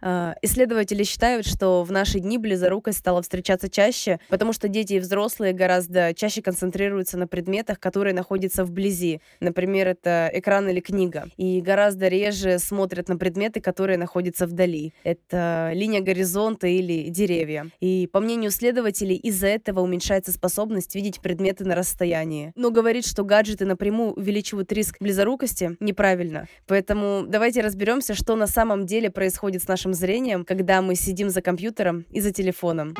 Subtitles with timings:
[0.00, 4.98] А, исследователи считают, что в наши дни близорукость стала встречаться чаще, потому что дети и
[4.98, 9.20] взрослые гораздо чаще концентрируются на предметах, которые находятся вблизи.
[9.40, 11.28] Например, это экран или книга.
[11.36, 14.92] И гораздо реже смотрят на предметы, которые находятся вдали.
[15.04, 17.70] Это линия горизонта или деревья.
[17.80, 22.52] И по мнению исследователей, из-за этого уменьшается способность видеть предметы на расстоянии.
[22.56, 26.46] Но говорить, что гаджеты напрямую увеличивают риск близорукости, неправильно.
[26.66, 31.42] Поэтому давайте разберемся, что на самом деле происходит с нашим зрением, когда мы сидим за
[31.42, 32.94] компьютером и за телефоном.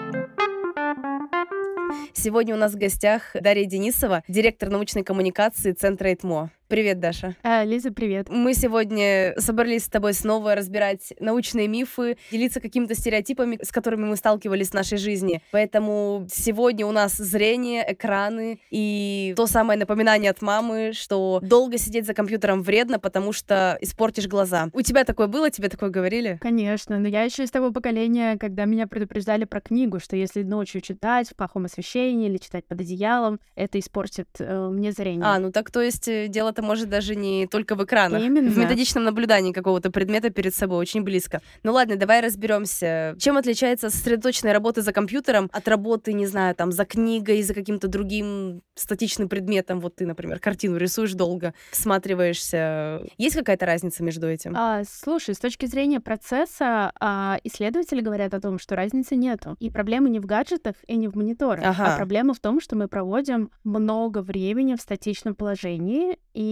[2.13, 6.51] Сегодня у нас в гостях Дарья Денисова, директор научной коммуникации Центра ИТМО.
[6.69, 7.37] Привет, Даша.
[7.45, 8.29] А, Лиза, привет.
[8.29, 14.17] Мы сегодня собрались с тобой снова разбирать научные мифы, делиться какими-то стереотипами, с которыми мы
[14.17, 15.41] сталкивались в нашей жизни.
[15.53, 22.05] Поэтому сегодня у нас зрение, экраны и то самое напоминание от мамы, что долго сидеть
[22.05, 24.69] за компьютером вредно, потому что испортишь глаза.
[24.73, 25.51] У тебя такое было?
[25.51, 26.37] Тебе такое говорили?
[26.41, 30.81] Конечно, но я еще из того поколения, когда меня предупреждали про книгу, что если ночью
[30.81, 35.23] читать в плохом освещении или читать под одеялом, это испортит э, мне зрение.
[35.25, 38.23] А, ну так то есть э, дело это может даже не только в экранах.
[38.23, 38.51] Именно.
[38.51, 41.43] В методичном наблюдании какого-то предмета перед собой, очень близко.
[41.63, 43.15] Ну ладно, давай разберемся.
[43.19, 47.89] Чем отличается сосредоточенная работа за компьютером от работы, не знаю, там, за книгой, за каким-то
[47.89, 49.81] другим статичным предметом?
[49.81, 53.03] Вот ты, например, картину рисуешь долго, всматриваешься.
[53.19, 54.55] Есть какая-то разница между этим?
[54.57, 59.57] А, слушай, с точки зрения процесса, а, исследователи говорят о том, что разницы нету.
[59.61, 61.95] И проблема не в гаджетах и не в мониторах, а Ага.
[61.95, 66.46] а проблема в том, что мы проводим много времени в статичном положении, и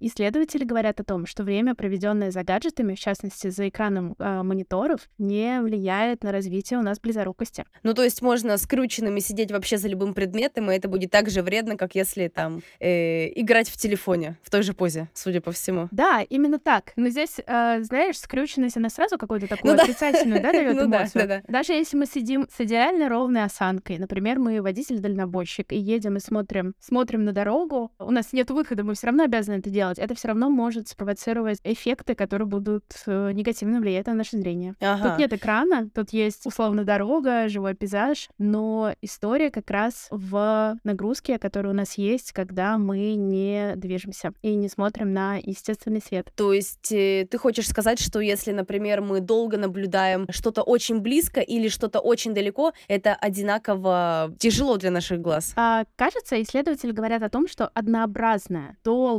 [0.00, 5.08] исследователи говорят о том, что время, проведенное за гаджетами, в частности за экраном а, мониторов,
[5.18, 7.64] не влияет на развитие у нас близорукости.
[7.82, 11.42] Ну, то есть можно скрюченными сидеть вообще за любым предметом, и это будет так же
[11.42, 15.88] вредно, как если там э, играть в телефоне в той же позе, судя по всему.
[15.90, 16.92] Да, именно так.
[16.96, 21.26] Но здесь, а, знаешь, скрюченность, она сразу какую-то такую Ну отрицательную, да, дает Ну эмоцию.
[21.26, 21.42] да, да.
[21.48, 26.74] Даже если мы сидим с идеально ровной осанкой, например, мы водитель-дальнобойщик, и едем и смотрим,
[26.78, 30.28] смотрим на дорогу, у нас нет выхода, мы все равно обязаны это делать, это все
[30.28, 34.74] равно может спровоцировать эффекты, которые будут э, негативно влиять на наше зрение.
[34.80, 35.10] Ага.
[35.10, 41.38] Тут нет экрана, тут есть условно дорога, живой пейзаж, но история как раз в нагрузке,
[41.38, 46.32] которая у нас есть, когда мы не движемся и не смотрим на естественный свет.
[46.34, 51.40] То есть э, ты хочешь сказать, что если, например, мы долго наблюдаем что-то очень близко
[51.40, 55.52] или что-то очень далеко, это одинаково тяжело для наших глаз?
[55.56, 58.76] А, кажется, исследователи говорят о том, что однообразная,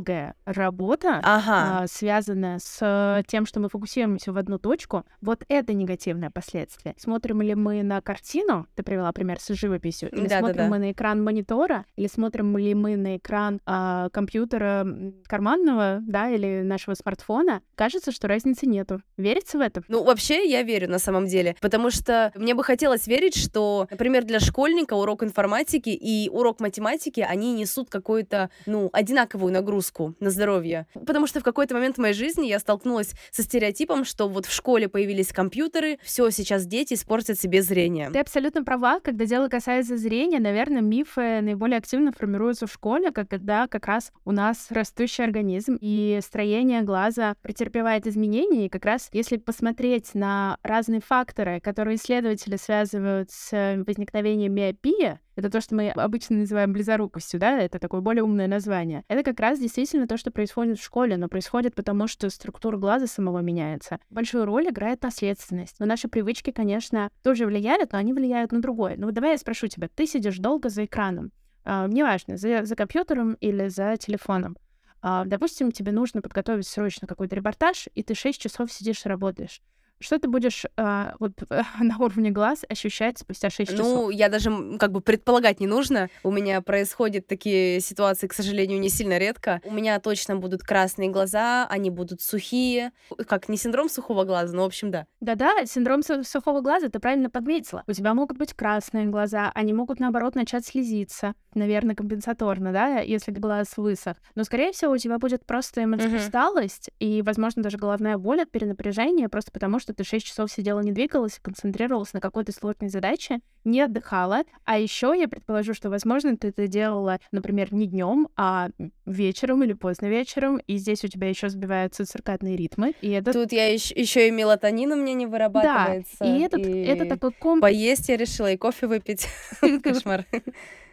[0.09, 1.83] долгая работа, Ага.
[1.83, 6.95] а, связанная с тем, что мы фокусируемся в одну точку, вот это негативное последствие.
[6.97, 10.39] Смотрим ли мы на картину, ты привела пример с живописью, или Да-да-да.
[10.39, 14.85] смотрим мы на экран монитора, или смотрим ли мы на экран а, компьютера
[15.27, 19.01] карманного, да, или нашего смартфона, кажется, что разницы нету.
[19.17, 19.83] Верится в это?
[19.87, 24.23] Ну, вообще, я верю на самом деле, потому что мне бы хотелось верить, что, например,
[24.23, 30.87] для школьника урок информатики и урок математики, они несут какую-то, ну, одинаковую нагрузку на здоровье.
[30.93, 34.53] Потому что в какой-то момент в моей жизни я столкнулась со стереотипом, что вот в
[34.53, 38.09] школе появились компьютеры, все, сейчас дети испортят себе зрение.
[38.11, 43.67] Ты абсолютно права, когда дело касается зрения, наверное, мифы наиболее активно формируются в школе, когда
[43.67, 48.65] как раз у нас растущий организм и строение глаза претерпевает изменения.
[48.65, 55.49] И как раз если посмотреть на разные факторы, которые исследователи связывают с возникновением миопии, это
[55.49, 59.03] то, что мы обычно называем близорукостью, да, это такое более умное название.
[59.07, 63.07] Это как раз действительно то, что происходит в школе, но происходит потому, что структура глаза
[63.07, 63.99] самого меняется.
[64.09, 65.75] Большую роль играет наследственность.
[65.79, 68.95] Но наши привычки, конечно, тоже влияют, но они влияют на другое.
[68.97, 71.31] Ну вот давай я спрошу тебя, ты сидишь долго за экраном,
[71.63, 74.57] а, неважно, за, за компьютером или за телефоном.
[75.01, 79.61] А, допустим, тебе нужно подготовить срочно какой-то репортаж, и ты 6 часов сидишь и работаешь.
[80.01, 81.33] Что ты будешь а, вот
[81.79, 83.85] на уровне глаз ощущать спустя 6 часов?
[83.85, 86.09] Ну, я даже как бы предполагать не нужно.
[86.23, 89.61] У меня происходят такие ситуации, к сожалению, не сильно редко.
[89.65, 92.91] У меня точно будут красные глаза, они будут сухие.
[93.27, 95.05] Как не синдром сухого глаза, но в общем, да.
[95.19, 97.83] Да-да, синдром су- сухого глаза ты правильно подметила.
[97.87, 101.33] У тебя могут быть красные глаза, они могут, наоборот, начать слезиться.
[101.55, 104.15] Наверное, компенсаторно, да, если глаз высох.
[104.35, 106.15] Но, скорее всего, у тебя будет просто Мгм.
[106.15, 110.79] усталость и, возможно, даже головная боль от перенапряжения, просто потому что ты 6 часов сидела,
[110.81, 114.43] не двигалась, концентрировалась на какой-то сложной задаче, не отдыхала.
[114.65, 118.69] А еще я предположу, что, возможно, ты это делала, например, не днем, а
[119.05, 123.51] вечером или поздно вечером, и здесь у тебя еще сбиваются циркадные ритмы, и это Тут
[123.51, 126.23] я еще, и мелатонин у меня не да, вырабатывается.
[126.23, 129.27] и этот, это и такой комплекс Поесть я решила, и кофе выпить.
[129.83, 130.25] Кошмар.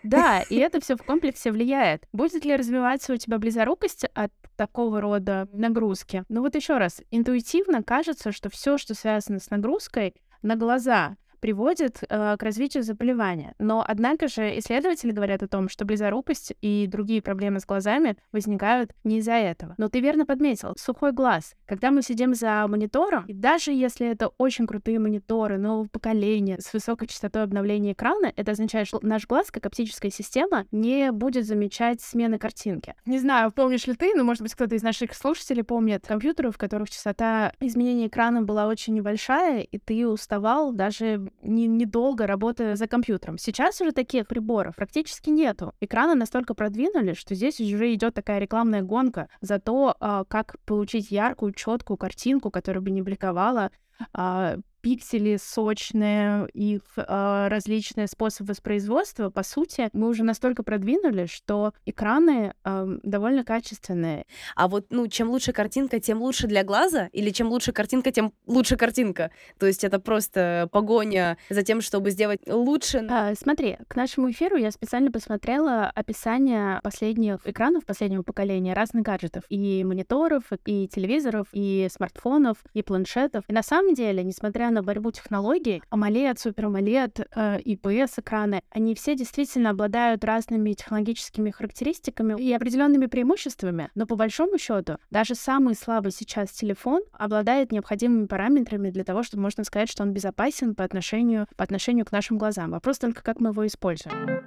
[0.08, 2.06] Да, и это все в комплексе влияет.
[2.12, 6.25] Будет ли развиваться у тебя близорукость от такого рода нагрузки?
[6.29, 12.03] Ну вот еще раз, интуитивно кажется, что все, что связано с нагрузкой на глаза, приводит
[12.09, 13.55] э, к развитию заболевания.
[13.59, 18.93] Но, однако же, исследователи говорят о том, что близорукость и другие проблемы с глазами возникают
[19.05, 19.75] не из-за этого.
[19.79, 21.55] Но ты верно подметил, сухой глаз.
[21.67, 26.73] Когда мы сидим за монитором, и даже если это очень крутые мониторы нового поколения с
[26.73, 32.00] высокой частотой обновления экрана, это означает, что наш глаз, как оптическая система, не будет замечать
[32.00, 32.94] смены картинки.
[33.05, 36.59] Не знаю, помнишь ли ты, но, может быть, кто-то из наших слушателей помнит компьютеры, в
[36.59, 42.87] которых частота изменения экрана была очень небольшая, и ты уставал даже не, недолго работая за
[42.87, 43.38] компьютером.
[43.38, 45.73] Сейчас уже таких приборов практически нету.
[45.81, 51.11] Экраны настолько продвинули, что здесь уже идет такая рекламная гонка за то, а, как получить
[51.11, 53.70] яркую, четкую картинку, которая бы не бликовала,
[54.12, 54.56] а,
[54.87, 62.55] пиксели сочные, их э, различные способы воспроизводства, по сути, мы уже настолько продвинули, что экраны
[62.65, 64.27] э, довольно качественные.
[64.55, 67.09] А вот, ну, чем лучше картинка, тем лучше для глаза?
[67.12, 69.33] Или чем лучше картинка, тем лучше картинка?
[69.59, 73.05] То есть это просто погоня за тем, чтобы сделать лучше?
[73.11, 79.43] А, смотри, к нашему эфиру я специально посмотрела описание последних экранов последнего поколения разных гаджетов.
[79.49, 83.43] И мониторов, и телевизоров, и смартфонов, и планшетов.
[83.49, 87.26] И на самом деле, несмотря на на борьбу технологий, AMOLED, Super AMOLED,
[87.64, 94.99] IPS-экраны, они все действительно обладают разными технологическими характеристиками и определенными преимуществами, но по большому счету
[95.11, 100.12] даже самый слабый сейчас телефон обладает необходимыми параметрами для того, чтобы можно сказать, что он
[100.12, 102.73] безопасен по отношению, по отношению к нашим глазам.
[102.73, 104.44] Вопрос только, как мы его используем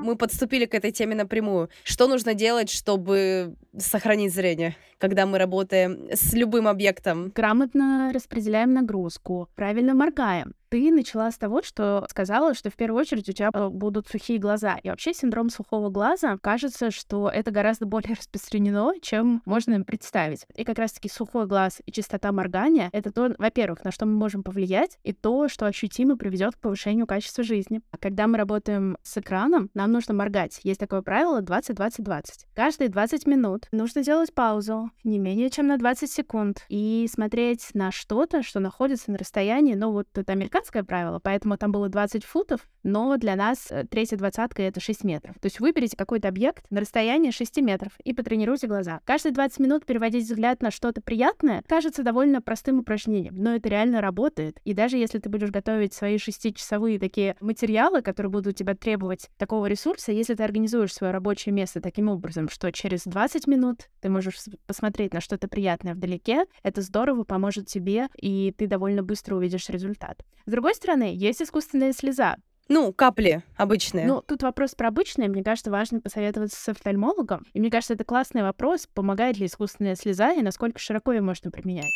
[0.00, 1.68] мы подступили к этой теме напрямую.
[1.84, 7.32] Что нужно делать, чтобы сохранить зрение, когда мы работаем с любым объектом?
[7.34, 10.54] Грамотно распределяем нагрузку, правильно моргаем.
[10.70, 14.78] Ты начала с того, что сказала, что в первую очередь у тебя будут сухие глаза.
[14.84, 20.46] И вообще синдром сухого глаза, кажется, что это гораздо более распространено, чем можно представить.
[20.54, 24.44] И как раз-таки сухой глаз и частота моргания— это то, во-первых, на что мы можем
[24.44, 27.80] повлиять, и то, что ощутимо приведет к повышению качества жизни.
[27.90, 30.60] А когда мы работаем с экраном, нам нужно моргать.
[30.62, 32.22] Есть такое правило 20-20-20.
[32.54, 37.90] Каждые 20 минут нужно делать паузу не менее чем на 20 секунд и смотреть на
[37.90, 42.24] что-то, что находится на расстоянии, ну вот это американское американское правило, поэтому там было 20
[42.24, 45.34] футов, но для нас э, третья двадцатка— это 6 метров.
[45.40, 49.00] То есть выберите какой-то объект на расстоянии 6 метров и потренируйте глаза.
[49.04, 54.00] Каждые 20 минут переводить взгляд на что-то приятное кажется довольно простым упражнением, но это реально
[54.00, 54.60] работает.
[54.64, 59.30] И даже если ты будешь готовить свои шестичасовые такие материалы, которые будут у тебя требовать
[59.38, 64.10] такого ресурса, если ты организуешь свое рабочее место таким образом, что через 20 минут ты
[64.10, 64.36] можешь
[64.66, 70.22] посмотреть на что-то приятное вдалеке, это здорово поможет тебе, и ты довольно быстро увидишь результат.
[70.50, 72.34] С другой стороны, есть искусственная слеза.
[72.68, 74.04] Ну, капли обычные.
[74.08, 75.28] Ну, тут вопрос про обычные.
[75.28, 77.46] Мне кажется, важно посоветоваться с офтальмологом.
[77.52, 81.52] И мне кажется, это классный вопрос, помогает ли искусственная слеза и насколько широко ее можно
[81.52, 81.92] применять.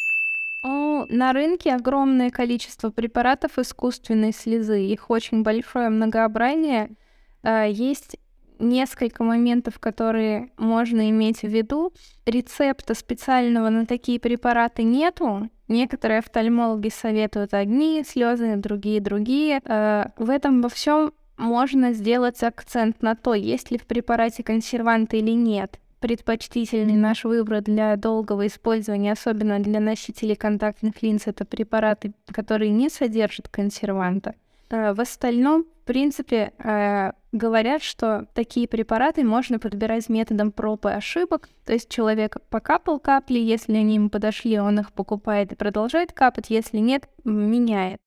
[0.63, 4.85] О, на рынке огромное количество препаратов искусственной слезы.
[4.85, 6.91] Их очень большое многообразие.
[7.43, 8.19] А, есть
[8.59, 11.93] несколько моментов, которые можно иметь в виду.
[12.27, 15.49] Рецепта специального на такие препараты нету.
[15.69, 19.61] Некоторые офтальмологи советуют одни слезы, другие другие.
[19.65, 25.19] Э, в этом во всем можно сделать акцент на то, есть ли в препарате консерванты
[25.19, 25.79] или нет.
[26.01, 32.91] Предпочтительный наш выбор для долгого использования, особенно для носителей контактных линз, это препараты, которые не
[32.91, 34.35] содержат консерванта.
[34.71, 40.91] Э, в остальном, в принципе, э, говорят, что такие препараты можно подбирать методом проб и
[40.91, 41.49] ошибок.
[41.67, 46.47] То есть человек покапал капли, если они ему подошли, он их покупает и продолжает капать,
[46.49, 47.99] если нет, меняет.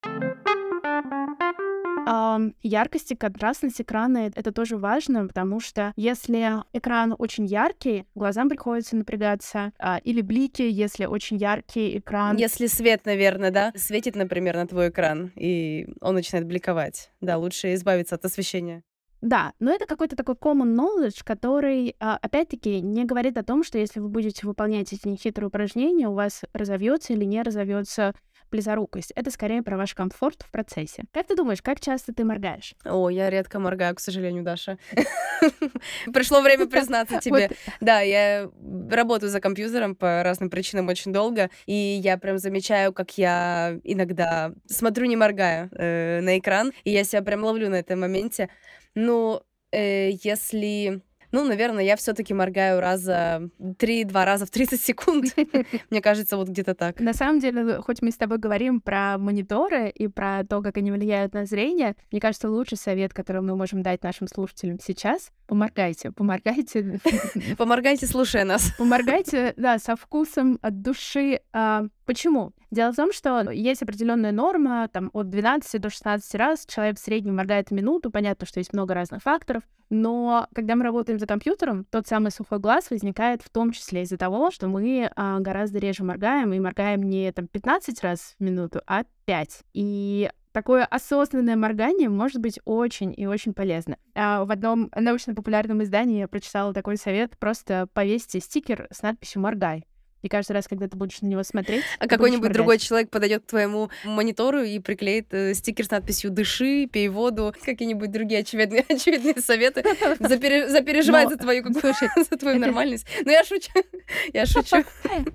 [2.07, 8.47] Uh, яркость и контрастность экрана— это тоже важно, потому что если экран очень яркий, глазам
[8.47, 12.37] приходится напрягаться, uh, или блики, если очень яркий экран.
[12.37, 17.11] Если свет, наверное, да, светит, например, на твой экран, и он начинает бликовать.
[17.19, 18.83] Да, лучше избавиться от освещения.
[19.21, 23.79] Да, но это какой-то такой common knowledge, который, а, опять-таки, не говорит о том, что
[23.79, 28.13] если вы будете выполнять эти нехитрые упражнения, у вас разовьется или не разовьется
[28.49, 29.11] близорукость.
[29.15, 31.03] Это скорее про ваш комфорт в процессе.
[31.13, 32.75] Как ты думаешь, как часто ты моргаешь?
[32.85, 34.77] О, я редко моргаю, к сожалению, Даша.
[36.13, 37.51] Пришло время признаться тебе.
[37.81, 38.49] Да, я
[38.89, 44.53] работаю за компьютером по разным причинам очень долго, и я прям замечаю, как я иногда
[44.67, 48.49] смотрю, не моргая э, на экран, и я себя прям ловлю на этом моменте.
[48.95, 51.01] Ну, если
[51.31, 55.35] Ну, наверное, я все-таки моргаю раза три-два раза в 30 секунд.
[55.89, 56.99] Мне кажется, вот где-то так.
[56.99, 60.91] На самом деле, хоть мы с тобой говорим про мониторы и про то, как они
[60.91, 66.11] влияют на зрение, мне кажется, лучший совет, который мы можем дать нашим слушателям сейчас— поморгайте,
[66.11, 66.99] поморгайте.
[67.57, 68.71] Поморгайте, слушая нас.
[68.77, 71.41] Поморгайте, да, со вкусом от души.
[71.53, 72.51] А, почему?
[72.69, 76.99] Дело в том, что есть определенная норма, там, от 12 до 16 раз человек в
[76.99, 78.11] среднем моргает в минуту.
[78.11, 82.59] Понятно, что есть много разных факторов, но когда мы работаем за компьютером, тот самый сухой
[82.59, 87.03] глаз возникает в том числе из-за того, что мы а, гораздо реже моргаем, и моргаем
[87.03, 89.63] не там 15 раз в минуту, а 5.
[89.73, 93.97] И такое осознанное моргание может быть очень и очень полезно.
[94.15, 99.85] А в одном научно-популярном издании я прочитала такой совет, просто повесьте стикер с надписью «Моргай».
[100.27, 101.85] И каждый раз, когда ты будешь на него смотреть...
[101.99, 106.85] А какой-нибудь другой человек подойдет к твоему монитору и приклеит э, стикер с надписью «Дыши»,
[106.91, 109.85] «Пей воду», какие-нибудь другие очевидные, очевидные советы.
[110.19, 111.29] Запере, запереживать Но...
[111.29, 112.65] за твою, Слушай, за твою это...
[112.65, 113.07] нормальность.
[113.23, 113.71] Ну, я шучу.
[114.33, 114.83] Я шучу.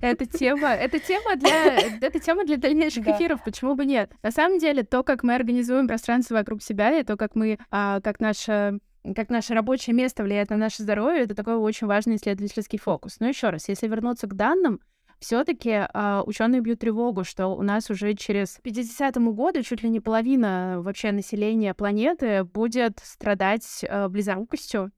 [0.03, 4.13] Это тема, это тема для, это тема для дальнейших эфиров, почему бы нет?
[4.23, 8.03] На самом деле, то, как мы организуем пространство вокруг себя, и то, как мы, а,
[8.03, 8.79] как наша
[9.17, 13.19] как наше рабочее место влияет на наше здоровье, это такой очень важный исследовательский фокус.
[13.21, 14.81] Но еще раз, если вернуться к данным,
[15.19, 19.89] все-таки э, а, ученые бьют тревогу, что у нас уже через 50 году чуть ли
[19.89, 24.91] не половина вообще населения планеты будет страдать э, близорукостью,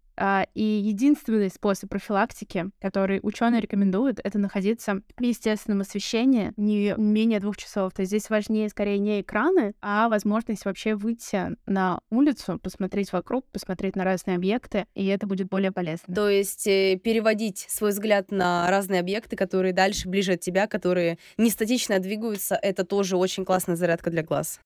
[0.55, 7.57] и единственный способ профилактики, который ученые рекомендуют, это находиться в естественном освещении не менее двух
[7.57, 7.93] часов.
[7.93, 13.47] То есть здесь важнее скорее не экраны, а возможность вообще выйти на улицу, посмотреть вокруг,
[13.51, 16.15] посмотреть на разные объекты, и это будет более полезно.
[16.15, 21.19] То есть э, переводить свой взгляд на разные объекты, которые дальше, ближе от тебя, которые
[21.37, 24.61] не статично двигаются, это тоже очень классная зарядка для глаз.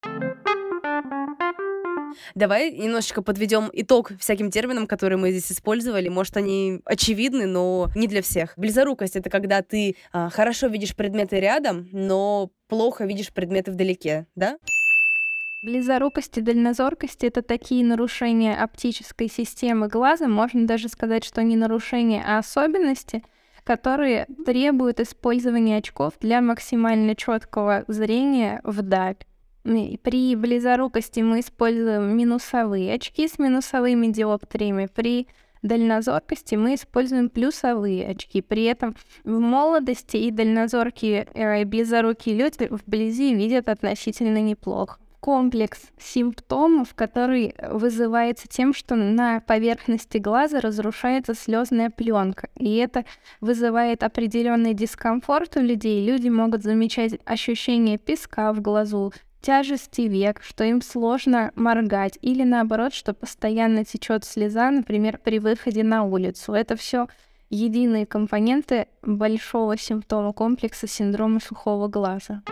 [2.35, 6.09] Давай немножечко подведем итог всяким терминам, которые мы здесь использовали.
[6.09, 8.55] Может, они очевидны, но не для всех.
[8.57, 14.59] Близорукость— это когда ты а, хорошо видишь предметы рядом, но плохо видишь предметы вдалеке, да?
[15.61, 22.23] Близорукость и дальнозоркость— это такие нарушения оптической системы глаза, можно даже сказать, что не нарушения,
[22.25, 23.25] а особенности,
[23.65, 29.17] которые требуют использования очков для максимально четкого зрения вдаль.
[30.03, 34.89] При близорукости мы используем минусовые очки с минусовыми диоптриями.
[34.93, 35.29] При
[35.61, 38.41] дальнозоркости мы используем плюсовые очки.
[38.41, 44.99] При этом в молодости и дальнозоркие э, близорукие люди вблизи видят относительно неплохо.
[45.21, 52.49] Комплекс симптомов, который вызывается тем, что на поверхности глаза разрушается слезная пленка.
[52.57, 53.05] И это
[53.41, 56.07] вызывает определенный дискомфорт у людей.
[56.07, 59.13] Люди могут замечать ощущение песка в глазу,
[59.49, 65.83] тяжести век, что им сложно моргать, или наоборот, что постоянно течет слеза, например, при выходе
[65.83, 66.52] на улицу.
[66.52, 67.09] Это все
[67.49, 72.43] единые компоненты большого симптома комплекса синдрома сухого глаза.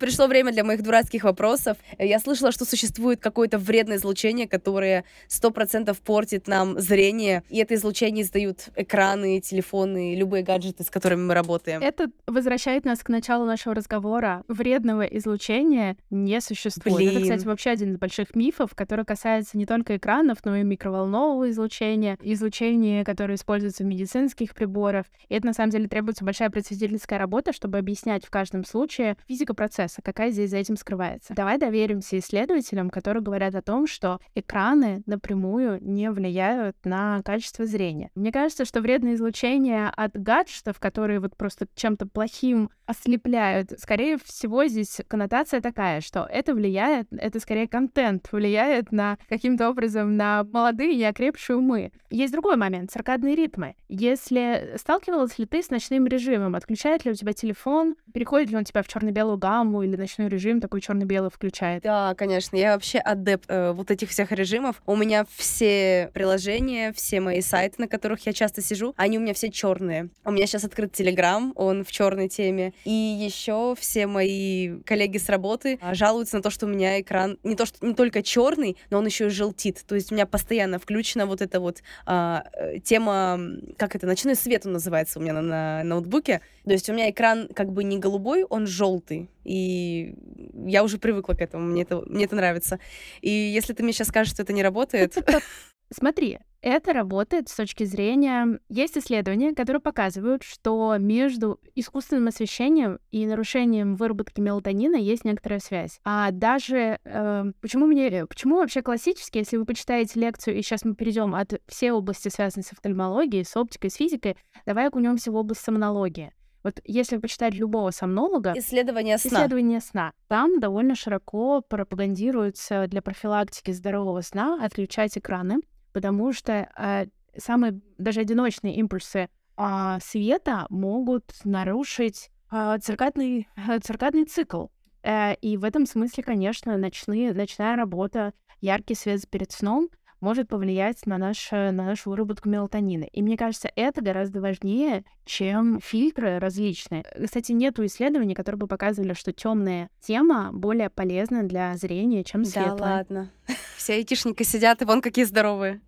[0.00, 1.76] Пришло время для моих дурацких вопросов.
[1.98, 7.74] Я слышала, что существует какое-то вредное излучение, которое сто процентов портит нам зрение, и это
[7.74, 11.82] излучение издают экраны, телефоны, любые гаджеты, с которыми мы работаем.
[11.82, 14.42] Это возвращает нас к началу нашего разговора.
[14.48, 16.96] Вредного излучения не существует.
[16.96, 17.10] Блин.
[17.10, 21.50] Это, кстати, вообще один из больших мифов, который касается не только экранов, но и микроволнового
[21.50, 25.04] излучения, излучения, которое используется в медицинских приборах.
[25.28, 29.52] И это, на самом деле, требуется большая просветительская работа, чтобы объяснять в каждом случае физику
[29.52, 31.34] процесса процесса, какая здесь за этим скрывается.
[31.34, 38.10] Давай доверимся исследователям, которые говорят о том, что экраны напрямую не влияют на качество зрения.
[38.14, 44.64] Мне кажется, что вредное излучение от гаджетов, которые вот просто чем-то плохим ослепляют, скорее всего,
[44.66, 50.94] здесь коннотация такая, что это влияет, это скорее контент влияет на каким-то образом на молодые
[50.94, 51.92] и окрепшие умы.
[52.10, 53.76] Есть другой момент, циркадные ритмы.
[53.88, 58.64] Если сталкивалась ли ты с ночным режимом, отключает ли у тебя телефон, переходит ли он
[58.64, 61.82] тебя в черно-белую гамму, или ночной режим такой черно-белый включает.
[61.82, 62.56] Да, конечно.
[62.56, 64.82] Я вообще адепт э, вот этих всех режимов.
[64.86, 69.34] У меня все приложения, все мои сайты, на которых я часто сижу, они у меня
[69.34, 70.08] все черные.
[70.24, 72.72] У меня сейчас открыт Телеграм, он в черной теме.
[72.84, 77.38] И еще все мои коллеги с работы а, жалуются на то, что у меня экран
[77.42, 79.84] не то что не только черный, но он еще и желтит.
[79.86, 83.38] То есть у меня постоянно включена вот эта вот а, э, тема,
[83.76, 86.40] как это, ночной свет он называется у меня на, на ноутбуке.
[86.64, 89.28] То есть у меня экран как бы не голубой, он желтый.
[89.44, 90.14] И
[90.54, 92.78] я уже привыкла к этому, мне это, мне это нравится.
[93.20, 95.16] И если ты мне сейчас скажешь, что это не работает...
[95.92, 98.60] Смотри, Это работает с точки зрения...
[98.68, 106.00] Есть исследования, которые показывают, что между искусственным освещением и нарушением выработки мелатонина есть некоторая связь.
[106.04, 106.98] А даже...
[107.04, 108.26] Э, почему мне...
[108.26, 112.64] Почему вообще классически, если вы почитаете лекцию, и сейчас мы перейдем от всей области, связанной
[112.64, 116.32] с офтальмологией, с оптикой, с физикой, давай окунемся в область сомнологии.
[116.62, 118.52] Вот если почитать любого сомнолога...
[118.56, 119.28] Исследование сна.
[119.28, 120.12] Исследование сна.
[120.28, 125.60] Там довольно широко пропагандируется для профилактики здорового сна отключать экраны,
[125.92, 134.24] потому что э, самые даже одиночные импульсы э, света могут нарушить э, циркадный, э, циркадный
[134.24, 134.66] цикл.
[135.02, 139.88] Э, и в этом смысле, конечно, ночные, ночная работа, яркий свет перед сном
[140.20, 143.04] может повлиять на, наш, на нашу выработку мелатонина.
[143.04, 147.04] И мне кажется, это гораздо важнее, чем фильтры различные.
[147.24, 152.76] Кстати, нету исследований, которые бы показывали, что темная тема более полезна для зрения, чем светлая.
[152.76, 153.30] Да ладно.
[153.76, 155.80] Все айтишники сидят, и вон какие здоровые.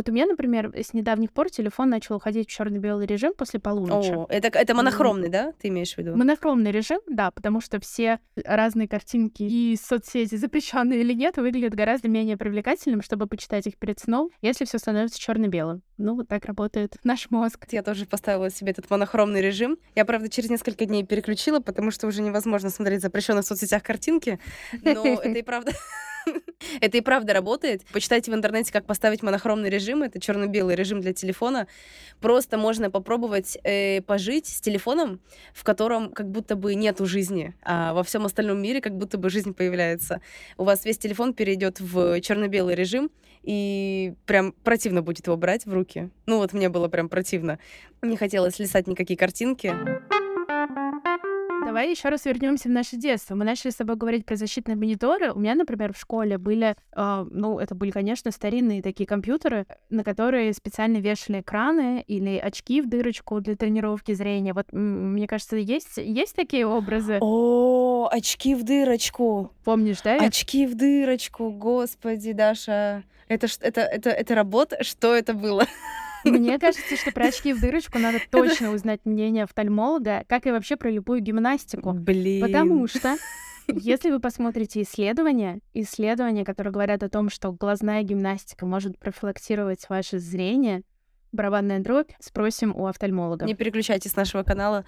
[0.00, 4.12] Вот у меня, например, с недавних пор телефон начал уходить в черно-белый режим после полуночи.
[4.12, 6.16] О, это, это монохромный, да, ты имеешь в виду?
[6.16, 12.08] Монохромный режим, да, потому что все разные картинки и соцсети, запрещенные или нет, выглядят гораздо
[12.08, 15.82] менее привлекательным, чтобы почитать их перед сном, если все становится черно-белым.
[15.98, 17.66] Ну, вот так работает наш мозг.
[17.70, 19.76] Я тоже поставила себе этот монохромный режим.
[19.94, 24.40] Я, правда, через несколько дней переключила, потому что уже невозможно смотреть запрещенные в соцсетях картинки.
[24.82, 25.72] Но это и правда
[26.80, 27.82] Это и правда работает.
[27.92, 30.02] Почитайте в интернете, как поставить монохромный режим.
[30.02, 31.66] Это черно-белый режим для телефона.
[32.20, 35.20] Просто можно попробовать э, пожить с телефоном,
[35.52, 39.30] в котором как будто бы нету жизни, а во всем остальном мире как будто бы
[39.30, 40.20] жизнь появляется.
[40.56, 43.10] У вас весь телефон перейдет в черно-белый режим,
[43.42, 46.10] и прям противно будет его брать в руки.
[46.26, 47.58] Ну вот мне было прям противно.
[48.02, 49.74] Не хотелось листать никакие картинки.
[51.70, 53.36] Давай еще раз вернемся в наше детство.
[53.36, 55.30] Мы начали с тобой говорить про защитные мониторы.
[55.30, 60.02] У меня, например, в школе были, э, ну, это были, конечно, старинные такие компьютеры, на
[60.02, 64.52] которые специально вешали экраны или очки в дырочку для тренировки зрения.
[64.52, 67.18] Вот, мне кажется, есть, есть такие образы.
[67.20, 69.52] О, очки в дырочку.
[69.62, 70.16] Помнишь, да?
[70.16, 73.04] Очки в дырочку, господи, Даша.
[73.28, 74.82] Это, это, это, это работа?
[74.82, 75.64] Что это было?
[76.24, 80.76] Мне кажется, что про очки в дырочку надо точно узнать мнение офтальмолога, как и вообще
[80.76, 81.92] про любую гимнастику.
[81.92, 82.42] Блин.
[82.42, 83.16] Потому что
[83.68, 90.18] если вы посмотрите исследования, исследования, которые говорят о том, что глазная гимнастика может профилактировать ваше
[90.18, 90.82] зрение,
[91.32, 93.46] барабанная дробь, спросим у офтальмолога.
[93.46, 94.84] Не переключайтесь с нашего канала.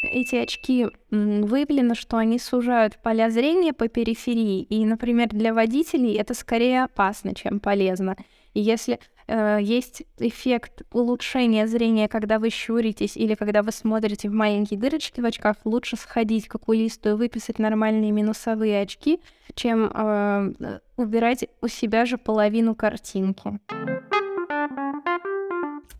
[0.00, 6.34] Эти очки выявлено, что они сужают поля зрения по периферии, и, например, для водителей это
[6.34, 8.16] скорее опасно, чем полезно.
[8.54, 14.32] И если э, есть эффект улучшения зрения, когда вы щуритесь или когда вы смотрите в
[14.32, 19.20] маленькие дырочки в очках, лучше сходить к окулисту и выписать нормальные минусовые очки,
[19.54, 23.60] чем э, убирать у себя же половину картинки.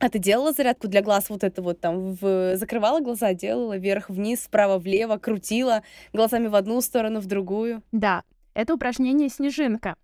[0.00, 2.14] А ты делала зарядку для глаз вот это вот там?
[2.14, 2.56] В...
[2.56, 7.82] Закрывала глаза, делала вверх-вниз, вправо-влево, крутила глазами в одну сторону, в другую?
[7.90, 8.22] Да,
[8.54, 9.96] это упражнение «Снежинка».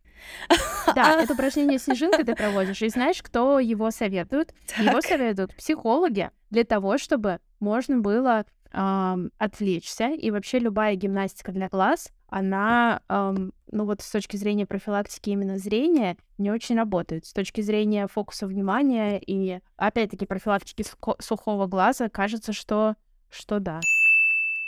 [0.95, 2.83] Да, это упражнение снежинка ты проводишь.
[2.83, 4.55] И знаешь, кто его советует?
[4.79, 10.09] Его советуют психологи для того, чтобы можно было эм, отвлечься.
[10.09, 15.59] И вообще любая гимнастика для глаз, она, эм, ну вот с точки зрения профилактики именно
[15.59, 17.25] зрения, не очень работает.
[17.27, 20.85] С точки зрения фокуса внимания и, опять-таки, профилактики
[21.21, 22.97] сухого глаза, кажется, что,
[23.31, 23.81] что да.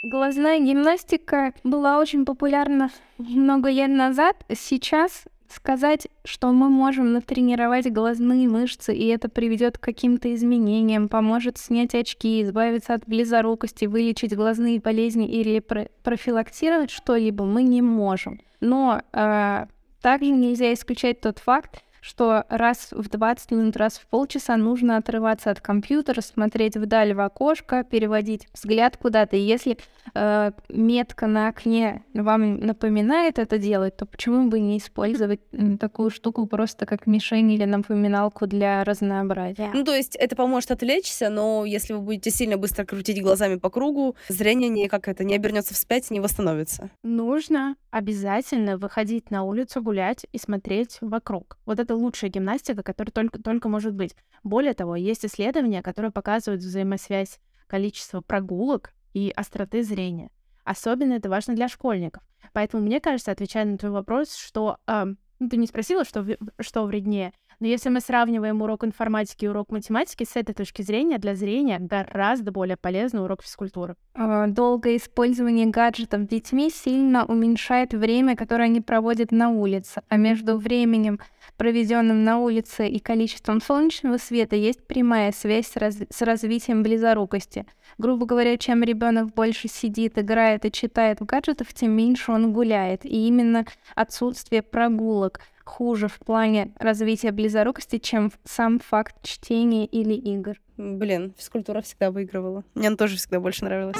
[0.03, 4.45] Глазная гимнастика была очень популярна много лет назад.
[4.53, 11.57] Сейчас сказать, что мы можем натренировать глазные мышцы, и это приведет к каким-то изменениям, поможет
[11.57, 18.39] снять очки, избавиться от близорукости, вылечить глазные болезни или про- профилактировать что-либо, мы не можем.
[18.59, 19.65] Но э,
[20.01, 25.51] также нельзя исключать тот факт, что раз в 20 минут, раз в полчаса нужно отрываться
[25.51, 29.35] от компьютера, смотреть вдаль в окошко, переводить взгляд куда-то.
[29.35, 29.77] И если
[30.15, 35.41] э, метка на окне вам напоминает это делать, то почему бы не использовать
[35.79, 39.69] такую штуку просто как мишень или напоминалку для разнообразия?
[39.73, 43.69] Ну, то есть это поможет отвлечься, но если вы будете сильно быстро крутить глазами по
[43.69, 46.89] кругу, зрение не как это не обернется вспять, не восстановится.
[47.03, 51.57] Нужно обязательно выходить на улицу гулять и смотреть вокруг.
[51.65, 54.15] Вот это лучшая гимнастика, которая только, только может быть.
[54.43, 60.31] Более того, есть исследования, которые показывают взаимосвязь количества прогулок и остроты зрения.
[60.63, 62.23] Особенно это важно для школьников.
[62.53, 65.05] Поэтому мне кажется, отвечая на твой вопрос, что э,
[65.39, 66.25] ну, ты не спросила, что,
[66.59, 71.17] что вреднее, Но если мы сравниваем урок информатики и урок математики, с этой точки зрения
[71.17, 73.95] для зрения гораздо более полезный урок физкультуры.
[74.13, 80.57] А, долгое использование гаджетов детьми сильно уменьшает время, которое они проводят на улице, а между
[80.57, 81.19] временем,
[81.57, 85.97] проведенным на улице, и количеством солнечного света есть прямая связь с, раз...
[86.09, 87.65] с развитием близорукости.
[87.97, 93.03] Грубо говоря, чем ребенок больше сидит, играет и читает в гаджетах, тем меньше он гуляет.
[93.03, 93.65] И именно
[93.95, 100.55] отсутствие прогулок хуже в плане развития близорукости, чем сам факт чтения или игр.
[100.77, 102.63] Блин, физкультура всегда выигрывала.
[102.73, 103.97] Мне она тоже всегда больше нравилась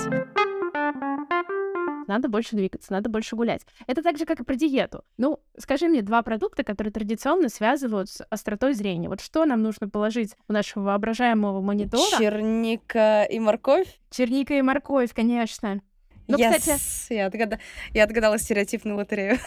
[2.08, 3.62] надо больше двигаться, надо больше гулять.
[3.86, 5.04] Это так же, как и про диету.
[5.18, 9.10] Ну, скажи мне два продукта, которые традиционно связывают с остротой зрения.
[9.10, 12.18] Вот что нам нужно положить в нашего воображаемого монитора?
[12.18, 14.00] Черника и морковь?
[14.10, 15.82] Черника и морковь, конечно.
[16.28, 17.14] Ну, yes, кстати...
[17.14, 17.60] Я, отгад...
[17.94, 19.38] я отгадала стереотипную лотерею.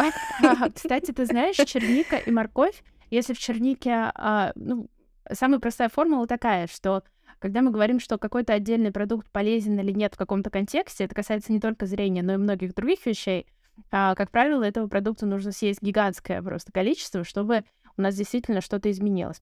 [0.75, 4.11] Кстати, ты знаешь, черника и морковь, если в чернике...
[4.14, 4.88] А, ну,
[5.31, 7.03] самая простая формула такая, что
[7.38, 11.53] когда мы говорим, что какой-то отдельный продукт полезен или нет в каком-то контексте, это касается
[11.53, 13.47] не только зрения, но и многих других вещей,
[13.90, 17.64] а, как правило, этого продукта нужно съесть гигантское просто количество, чтобы
[17.97, 19.40] у нас действительно что-то изменилось.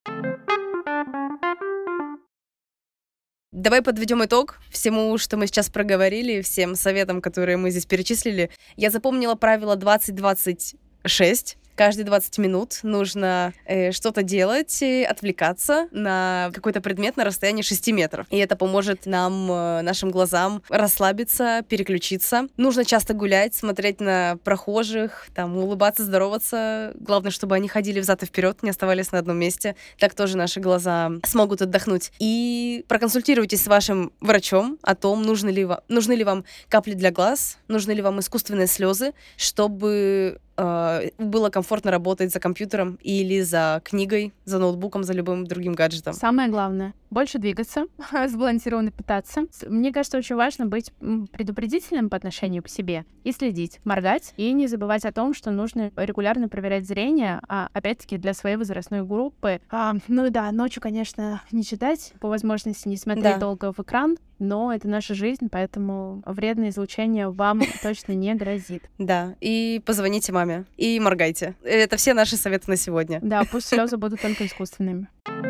[3.59, 8.51] Давай подведем итог всему, что мы сейчас проговорили, всем советам, которые мы здесь перечислили.
[8.77, 17.17] Я запомнила правило 20-26 каждые 20 минут нужно э, что-то делать, отвлекаться на какой-то предмет
[17.17, 18.27] на расстоянии 6 метров.
[18.31, 22.49] И это поможет нам, э, нашим глазам расслабиться, переключиться.
[22.57, 26.93] Нужно часто гулять, смотреть на прохожих, там, улыбаться, здороваться.
[26.97, 29.77] Главное, чтобы они ходили взад и вперед, не оставались на одном месте.
[29.99, 32.11] Так тоже наши глаза смогут отдохнуть.
[32.19, 37.13] И проконсультируйтесь с вашим врачом о том, нужны ли, вам, нужны ли вам капли для
[37.13, 43.81] глаз, нужны ли вам искусственные слезы, чтобы э, было комфортно работать за компьютером или за
[43.85, 46.15] книгой, за ноутбуком, за любым другим гаджетом.
[46.15, 47.87] Самое главное— больше двигаться,
[48.29, 49.47] сбалансированно питаться.
[49.67, 50.93] Мне кажется, очень важно быть
[51.33, 55.91] предупредительным по отношению к себе и следить, моргать, и не забывать о том, что нужно
[55.97, 59.61] регулярно проверять зрение, а опять-таки для своей возрастной группы.
[59.71, 63.39] А, ну да, ночью, конечно, не читать, по возможности не смотреть да.
[63.39, 68.85] долго в экран, но это наша жизнь, поэтому вредное излучение вам точно не грозит.
[68.99, 71.57] Да, и позвоните маме, и моргайте.
[71.63, 73.21] Это все наши советы на сегодня.
[73.23, 75.09] Да, пусть слезы будут только искусственными.